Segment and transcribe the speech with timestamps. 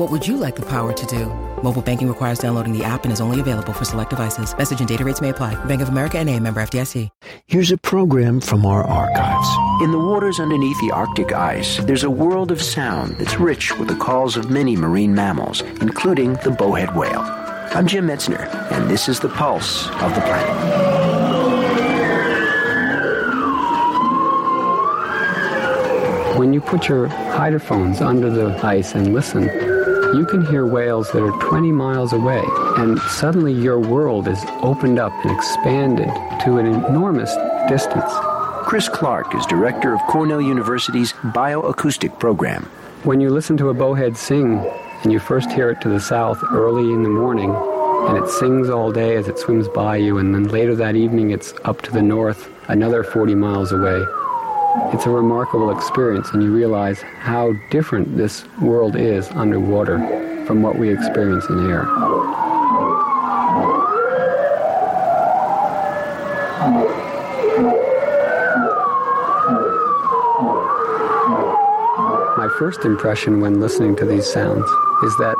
[0.00, 1.26] What would you like the power to do?
[1.62, 4.56] Mobile banking requires downloading the app and is only available for select devices.
[4.56, 5.62] Message and data rates may apply.
[5.66, 7.10] Bank of America and a member FDIC.
[7.44, 9.46] Here's a program from our archives.
[9.84, 13.88] In the waters underneath the Arctic ice, there's a world of sound that's rich with
[13.88, 17.20] the calls of many marine mammals, including the bowhead whale.
[17.20, 21.10] I'm Jim Metzner, and this is the pulse of the planet.
[26.38, 29.79] When you put your hydrophones under the ice and listen,
[30.14, 32.42] you can hear whales that are 20 miles away,
[32.78, 36.08] and suddenly your world is opened up and expanded
[36.42, 37.34] to an enormous
[37.68, 38.12] distance.
[38.64, 42.64] Chris Clark is director of Cornell University's Bioacoustic Program.
[43.04, 44.58] When you listen to a bowhead sing,
[45.02, 47.54] and you first hear it to the south early in the morning,
[48.08, 51.30] and it sings all day as it swims by you, and then later that evening
[51.30, 54.04] it's up to the north, another 40 miles away.
[54.92, 59.98] It's a remarkable experience, and you realize how different this world is underwater
[60.46, 61.82] from what we experience in air.
[72.36, 74.70] My first impression when listening to these sounds
[75.02, 75.34] is that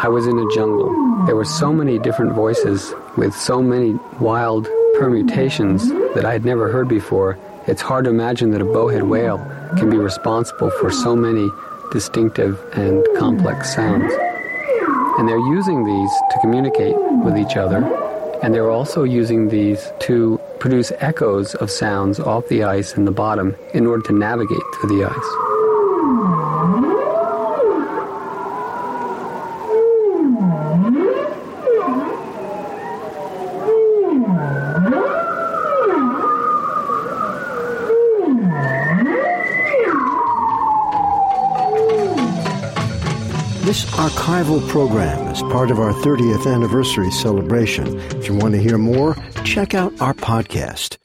[0.00, 1.24] I was in a jungle.
[1.24, 6.70] There were so many different voices with so many wild permutations that I had never
[6.70, 9.38] heard before it's hard to imagine that a bowhead whale
[9.78, 11.48] can be responsible for so many
[11.92, 14.12] distinctive and complex sounds.
[15.18, 17.84] And they're using these to communicate with each other,
[18.42, 23.12] and they're also using these to produce echoes of sounds off the ice in the
[23.12, 25.53] bottom in order to navigate through the ice.
[43.64, 47.98] This archival program is part of our 30th anniversary celebration.
[48.10, 50.98] If you want to hear more, check out our podcast.